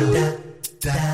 da, 0.00 0.36
da, 0.82 0.92
da. 0.92 1.13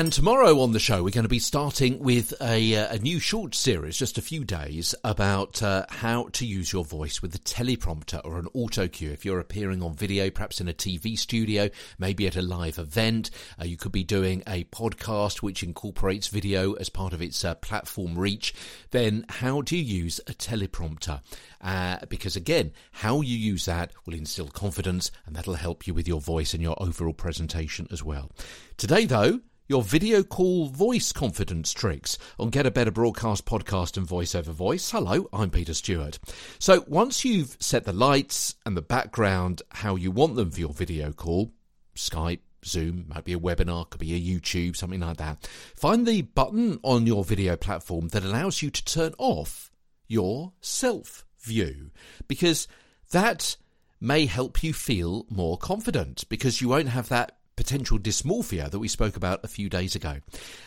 And 0.00 0.10
tomorrow 0.10 0.60
on 0.60 0.72
the 0.72 0.78
show, 0.78 1.02
we're 1.02 1.10
going 1.10 1.24
to 1.24 1.28
be 1.28 1.38
starting 1.38 1.98
with 1.98 2.32
a, 2.40 2.74
uh, 2.74 2.94
a 2.94 2.98
new 3.00 3.18
short 3.18 3.54
series, 3.54 3.98
just 3.98 4.16
a 4.16 4.22
few 4.22 4.46
days, 4.46 4.94
about 5.04 5.62
uh, 5.62 5.84
how 5.90 6.28
to 6.32 6.46
use 6.46 6.72
your 6.72 6.86
voice 6.86 7.20
with 7.20 7.34
a 7.34 7.38
teleprompter 7.40 8.18
or 8.24 8.38
an 8.38 8.48
auto 8.54 8.88
cue. 8.88 9.10
If 9.10 9.26
you're 9.26 9.40
appearing 9.40 9.82
on 9.82 9.92
video, 9.92 10.30
perhaps 10.30 10.58
in 10.58 10.68
a 10.68 10.72
TV 10.72 11.18
studio, 11.18 11.68
maybe 11.98 12.26
at 12.26 12.36
a 12.36 12.40
live 12.40 12.78
event, 12.78 13.28
uh, 13.60 13.66
you 13.66 13.76
could 13.76 13.92
be 13.92 14.02
doing 14.02 14.42
a 14.46 14.64
podcast 14.64 15.42
which 15.42 15.62
incorporates 15.62 16.28
video 16.28 16.72
as 16.72 16.88
part 16.88 17.12
of 17.12 17.20
its 17.20 17.44
uh, 17.44 17.54
platform 17.56 18.18
reach. 18.18 18.54
Then, 18.92 19.26
how 19.28 19.60
do 19.60 19.76
you 19.76 19.84
use 19.84 20.18
a 20.26 20.32
teleprompter? 20.32 21.20
Uh, 21.60 21.98
because 22.08 22.36
again, 22.36 22.72
how 22.90 23.20
you 23.20 23.36
use 23.36 23.66
that 23.66 23.92
will 24.06 24.14
instill 24.14 24.48
confidence 24.48 25.10
and 25.26 25.36
that'll 25.36 25.56
help 25.56 25.86
you 25.86 25.92
with 25.92 26.08
your 26.08 26.22
voice 26.22 26.54
and 26.54 26.62
your 26.62 26.82
overall 26.82 27.12
presentation 27.12 27.86
as 27.90 28.02
well. 28.02 28.30
Today, 28.78 29.04
though, 29.04 29.40
your 29.70 29.84
video 29.84 30.24
call 30.24 30.66
voice 30.66 31.12
confidence 31.12 31.72
tricks 31.72 32.18
on 32.40 32.50
Get 32.50 32.66
a 32.66 32.72
Better 32.72 32.90
Broadcast 32.90 33.46
podcast 33.46 33.96
and 33.96 34.04
voice 34.04 34.34
over 34.34 34.50
voice. 34.50 34.90
Hello, 34.90 35.28
I'm 35.32 35.48
Peter 35.48 35.74
Stewart. 35.74 36.18
So 36.58 36.84
once 36.88 37.24
you've 37.24 37.56
set 37.60 37.84
the 37.84 37.92
lights 37.92 38.56
and 38.66 38.76
the 38.76 38.82
background 38.82 39.62
how 39.70 39.94
you 39.94 40.10
want 40.10 40.34
them 40.34 40.50
for 40.50 40.58
your 40.58 40.72
video 40.72 41.12
call, 41.12 41.52
Skype, 41.94 42.40
Zoom, 42.64 43.04
might 43.06 43.24
be 43.24 43.32
a 43.32 43.38
webinar, 43.38 43.88
could 43.88 44.00
be 44.00 44.12
a 44.12 44.20
YouTube, 44.20 44.74
something 44.74 44.98
like 44.98 45.18
that. 45.18 45.48
Find 45.76 46.04
the 46.04 46.22
button 46.22 46.80
on 46.82 47.06
your 47.06 47.22
video 47.22 47.54
platform 47.54 48.08
that 48.08 48.24
allows 48.24 48.62
you 48.62 48.70
to 48.70 48.84
turn 48.84 49.14
off 49.18 49.70
your 50.08 50.52
self 50.60 51.24
view 51.38 51.92
because 52.26 52.66
that 53.12 53.56
may 54.00 54.26
help 54.26 54.64
you 54.64 54.72
feel 54.72 55.26
more 55.30 55.56
confident 55.56 56.28
because 56.28 56.60
you 56.60 56.68
won't 56.68 56.88
have 56.88 57.08
that 57.08 57.36
potential 57.60 57.98
dysmorphia 57.98 58.70
that 58.70 58.78
we 58.78 58.88
spoke 58.88 59.18
about 59.18 59.44
a 59.44 59.48
few 59.48 59.68
days 59.68 59.94
ago. 59.94 60.16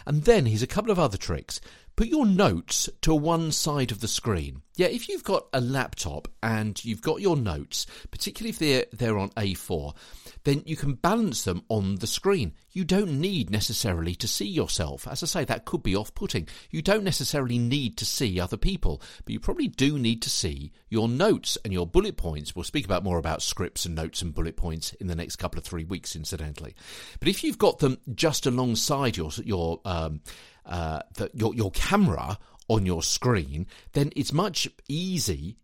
And 0.05 0.25
then 0.25 0.45
here's 0.45 0.61
a 0.61 0.67
couple 0.67 0.91
of 0.91 0.99
other 0.99 1.17
tricks. 1.17 1.59
Put 1.95 2.07
your 2.07 2.25
notes 2.25 2.89
to 3.01 3.13
one 3.13 3.51
side 3.51 3.91
of 3.91 4.01
the 4.01 4.07
screen. 4.07 4.63
Yeah, 4.75 4.87
if 4.87 5.07
you've 5.07 5.23
got 5.23 5.45
a 5.53 5.61
laptop 5.61 6.27
and 6.41 6.83
you've 6.83 7.03
got 7.03 7.21
your 7.21 7.37
notes, 7.37 7.85
particularly 8.09 8.49
if 8.49 8.57
they're, 8.57 8.85
they're 8.91 9.19
on 9.19 9.29
A4, 9.31 9.95
then 10.43 10.63
you 10.65 10.75
can 10.75 10.95
balance 10.95 11.43
them 11.43 11.63
on 11.69 11.97
the 11.97 12.07
screen. 12.07 12.53
You 12.71 12.83
don't 12.83 13.21
need 13.21 13.51
necessarily 13.51 14.15
to 14.15 14.27
see 14.27 14.47
yourself. 14.47 15.07
As 15.07 15.21
I 15.21 15.27
say, 15.27 15.45
that 15.45 15.65
could 15.65 15.83
be 15.83 15.95
off 15.95 16.15
putting. 16.15 16.47
You 16.71 16.81
don't 16.81 17.03
necessarily 17.03 17.59
need 17.59 17.97
to 17.97 18.05
see 18.05 18.39
other 18.39 18.57
people, 18.57 18.99
but 19.23 19.31
you 19.31 19.39
probably 19.39 19.67
do 19.67 19.99
need 19.99 20.23
to 20.23 20.31
see 20.31 20.71
your 20.89 21.07
notes 21.07 21.59
and 21.63 21.71
your 21.71 21.85
bullet 21.85 22.17
points. 22.17 22.55
We'll 22.55 22.63
speak 22.63 22.85
about 22.85 23.03
more 23.03 23.19
about 23.19 23.43
scripts 23.43 23.85
and 23.85 23.93
notes 23.93 24.23
and 24.23 24.33
bullet 24.33 24.57
points 24.57 24.93
in 24.93 25.05
the 25.05 25.15
next 25.15 25.35
couple 25.35 25.59
of 25.59 25.65
three 25.65 25.83
weeks, 25.83 26.15
incidentally. 26.15 26.73
But 27.19 27.27
if 27.27 27.43
you've 27.43 27.59
got 27.59 27.77
them 27.77 27.99
just 28.15 28.47
alongside 28.47 29.15
your, 29.15 29.29
your, 29.43 29.79
um, 29.85 30.21
uh, 30.65 31.01
the, 31.15 31.29
your, 31.33 31.53
your 31.53 31.71
camera 31.71 32.37
on 32.67 32.85
your 32.85 33.03
screen, 33.03 33.67
then 33.93 34.11
it's 34.15 34.33
much 34.33 34.67
easy 34.87 35.57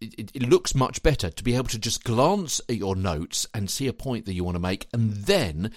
it, 0.00 0.32
it, 0.34 0.48
looks 0.48 0.74
much 0.74 1.02
better 1.02 1.30
to 1.30 1.44
be 1.44 1.54
able 1.54 1.68
to 1.68 1.78
just 1.78 2.02
glance 2.02 2.60
at 2.68 2.76
your 2.76 2.96
notes 2.96 3.46
and 3.54 3.70
see 3.70 3.86
a 3.86 3.92
point 3.92 4.26
that 4.26 4.34
you 4.34 4.42
want 4.42 4.56
to 4.56 4.60
make 4.60 4.88
and 4.92 5.12
then 5.12 5.70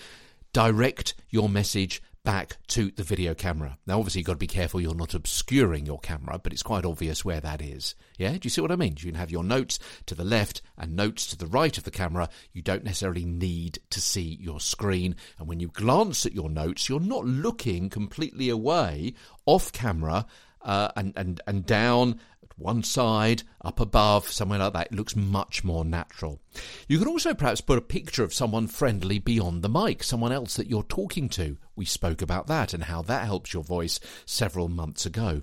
direct 0.52 1.14
your 1.30 1.48
message 1.50 2.02
back 2.26 2.58
to 2.68 2.92
the 2.92 3.04
video 3.04 3.34
camera. 3.34 3.78
Now, 3.88 4.00
obviously, 4.00 4.20
you've 4.20 4.28
got 4.28 4.34
to 4.34 4.40
be 4.40 4.48
careful 4.48 4.82
you're 4.82 4.94
not 4.94 5.14
obscuring 5.14 5.86
your 5.86 6.00
camera, 6.00 6.40
but 6.42 6.52
it's 6.52 6.64
quite 6.64 6.84
obvious 6.84 7.24
where 7.24 7.40
that 7.40 7.62
is. 7.62 7.96
Yeah, 8.18 8.32
do 8.32 8.40
you 8.44 8.50
see 8.50 8.60
what 8.60 8.72
I 8.72 8.76
mean? 8.76 8.96
You 8.98 9.12
can 9.12 9.16
have 9.16 9.32
your 9.32 9.44
notes 9.44 9.80
to 10.08 10.16
the 10.16 10.26
left 10.26 10.62
and 10.78 10.96
notes 10.96 11.28
to 11.28 11.38
the 11.38 11.48
right 11.48 11.78
of 11.78 11.86
the 11.86 11.92
camera. 11.92 12.28
You 12.52 12.62
don't 12.62 12.84
necessarily 12.84 13.24
need 13.24 13.80
to 13.92 14.02
see 14.02 14.38
your 14.42 14.60
screen. 14.60 15.16
And 15.40 15.48
when 15.48 15.62
you 15.62 15.70
glance 15.70 16.26
at 16.26 16.34
your 16.34 16.50
notes, 16.50 16.90
you're 16.90 17.00
not 17.00 17.24
looking 17.24 17.90
completely 17.90 18.50
away 18.50 19.14
off 19.46 19.72
camera 19.72 20.26
uh, 20.66 20.90
and, 20.96 21.14
and, 21.16 21.40
and 21.48 21.66
down 21.66 22.20
one 22.58 22.84
side, 22.84 23.44
up 23.62 23.80
above, 23.80 24.30
somewhere 24.30 24.60
like 24.60 24.74
that. 24.74 24.88
It 24.88 24.96
looks 24.96 25.16
much 25.16 25.64
more 25.64 25.84
natural. 25.84 26.40
You 26.88 27.00
can 27.00 27.08
also 27.08 27.34
perhaps 27.34 27.62
put 27.62 27.78
a 27.78 27.82
picture 27.82 28.24
of 28.24 28.34
someone 28.34 28.68
friendly 28.68 29.20
beyond 29.20 29.62
the 29.62 29.70
mic, 29.70 30.04
someone 30.04 30.32
else 30.32 30.56
that 30.56 30.70
you're 30.70 30.84
talking 30.84 31.30
to. 31.30 31.58
We 31.76 31.86
spoke 31.86 32.22
about 32.22 32.48
that 32.48 32.74
and 32.74 32.86
how 32.86 33.02
that 33.04 33.26
helps 33.26 33.54
your 33.54 33.64
voice 33.64 34.00
several 34.26 34.70
months 34.70 35.06
ago. 35.06 35.42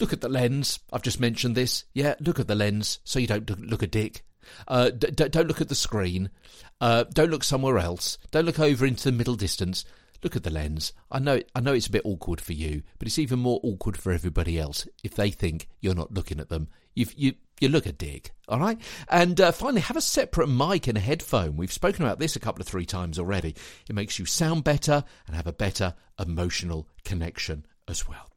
Look 0.00 0.12
at 0.12 0.20
the 0.22 0.28
lens. 0.28 0.80
I've 0.92 1.02
just 1.02 1.20
mentioned 1.20 1.56
this. 1.56 1.84
Yeah, 1.92 2.14
look 2.20 2.40
at 2.40 2.48
the 2.48 2.54
lens 2.54 3.00
so 3.04 3.18
you 3.18 3.26
don't 3.26 3.48
look 3.60 3.82
a 3.82 3.86
dick. 3.86 4.24
Uh, 4.66 4.90
d- 4.90 5.10
don't 5.10 5.46
look 5.46 5.60
at 5.60 5.68
the 5.68 5.74
screen. 5.74 6.30
Uh, 6.80 7.04
don't 7.04 7.30
look 7.30 7.44
somewhere 7.44 7.78
else. 7.78 8.18
Don't 8.30 8.46
look 8.46 8.58
over 8.58 8.86
into 8.86 9.04
the 9.04 9.12
middle 9.12 9.36
distance 9.36 9.84
look 10.22 10.36
at 10.36 10.42
the 10.42 10.50
lens. 10.50 10.92
I 11.10 11.18
know 11.18 11.40
I 11.54 11.60
know 11.60 11.72
it's 11.72 11.86
a 11.86 11.92
bit 11.92 12.04
awkward 12.04 12.40
for 12.40 12.52
you, 12.52 12.82
but 12.98 13.08
it's 13.08 13.18
even 13.18 13.38
more 13.38 13.60
awkward 13.62 13.96
for 13.96 14.12
everybody 14.12 14.58
else 14.58 14.86
if 15.02 15.14
they 15.14 15.30
think 15.30 15.68
you're 15.80 15.94
not 15.94 16.12
looking 16.12 16.40
at 16.40 16.48
them. 16.48 16.68
You've, 16.94 17.14
you 17.14 17.34
you 17.60 17.68
look 17.68 17.86
a 17.86 17.92
dick, 17.92 18.32
all 18.48 18.58
right? 18.58 18.80
And 19.08 19.40
uh, 19.40 19.52
finally, 19.52 19.82
have 19.82 19.96
a 19.96 20.00
separate 20.00 20.48
mic 20.48 20.86
and 20.86 20.96
a 20.96 21.00
headphone. 21.00 21.56
We've 21.56 21.72
spoken 21.72 22.04
about 22.04 22.18
this 22.18 22.34
a 22.34 22.40
couple 22.40 22.62
of 22.62 22.66
three 22.66 22.86
times 22.86 23.18
already. 23.18 23.54
It 23.88 23.94
makes 23.94 24.18
you 24.18 24.24
sound 24.24 24.64
better 24.64 25.04
and 25.26 25.36
have 25.36 25.46
a 25.46 25.52
better 25.52 25.94
emotional 26.18 26.88
connection 27.04 27.66
as 27.86 28.08
well. 28.08 28.30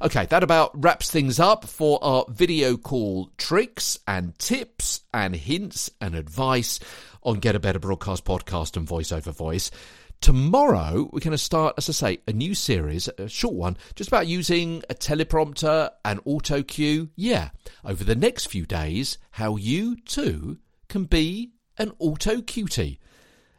Okay, 0.00 0.26
that 0.26 0.42
about 0.42 0.70
wraps 0.74 1.10
things 1.10 1.38
up 1.38 1.64
for 1.64 2.02
our 2.02 2.24
video 2.28 2.76
call 2.76 3.30
tricks 3.36 3.98
and 4.06 4.36
tips 4.38 5.02
and 5.14 5.36
hints 5.36 5.90
and 6.00 6.14
advice 6.14 6.80
on 7.22 7.38
Get 7.38 7.54
a 7.54 7.60
Better 7.60 7.78
Broadcast 7.78 8.24
podcast 8.24 8.76
and 8.76 8.86
voice 8.86 9.12
over 9.12 9.30
voice. 9.30 9.70
Tomorrow, 10.22 11.10
we're 11.12 11.18
going 11.18 11.32
to 11.32 11.36
start, 11.36 11.74
as 11.76 11.88
I 11.88 11.92
say, 11.92 12.18
a 12.28 12.32
new 12.32 12.54
series, 12.54 13.08
a 13.18 13.28
short 13.28 13.54
one, 13.54 13.76
just 13.96 14.06
about 14.06 14.28
using 14.28 14.80
a 14.88 14.94
teleprompter 14.94 15.90
and 16.04 16.20
auto 16.24 16.62
cue. 16.62 17.10
Yeah, 17.16 17.50
over 17.84 18.04
the 18.04 18.14
next 18.14 18.46
few 18.46 18.64
days, 18.64 19.18
how 19.32 19.56
you 19.56 19.96
too 19.96 20.58
can 20.88 21.06
be 21.06 21.54
an 21.76 21.90
auto 21.98 22.40
cutie. 22.40 23.00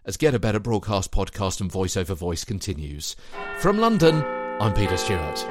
As 0.05 0.15
Get 0.15 0.33
a 0.33 0.39
Better 0.39 0.59
Broadcast 0.59 1.11
podcast 1.11 1.59
and 1.59 1.69
voice 1.69 1.97
over 1.97 2.15
voice 2.15 2.45
continues. 2.45 3.17
From 3.59 3.77
London, 3.77 4.23
I'm 4.61 4.73
Peter 4.73 4.95
Stewart. 4.95 5.45